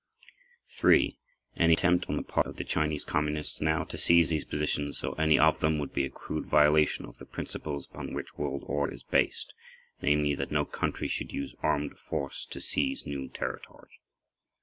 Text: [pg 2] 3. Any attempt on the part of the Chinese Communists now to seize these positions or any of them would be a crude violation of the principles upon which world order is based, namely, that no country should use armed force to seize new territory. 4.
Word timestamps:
[pg 0.01 0.77
2] 0.77 0.79
3. 0.79 1.17
Any 1.57 1.73
attempt 1.73 2.09
on 2.09 2.15
the 2.17 2.23
part 2.23 2.47
of 2.47 2.55
the 2.55 2.63
Chinese 2.63 3.05
Communists 3.05 3.61
now 3.61 3.83
to 3.83 3.99
seize 3.99 4.29
these 4.31 4.43
positions 4.43 5.03
or 5.03 5.13
any 5.21 5.37
of 5.37 5.59
them 5.59 5.77
would 5.77 5.93
be 5.93 6.03
a 6.05 6.09
crude 6.09 6.47
violation 6.47 7.05
of 7.05 7.19
the 7.19 7.25
principles 7.27 7.85
upon 7.85 8.15
which 8.15 8.35
world 8.35 8.63
order 8.65 8.91
is 8.93 9.03
based, 9.03 9.53
namely, 10.01 10.33
that 10.33 10.51
no 10.51 10.65
country 10.65 11.07
should 11.07 11.31
use 11.31 11.53
armed 11.61 11.99
force 11.99 12.47
to 12.47 12.59
seize 12.59 13.05
new 13.05 13.27
territory. 13.29 13.79
4. 13.89 13.89